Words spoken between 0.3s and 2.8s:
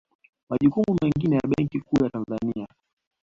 Majukumu mengine ya Benki Kuu ya Tanzania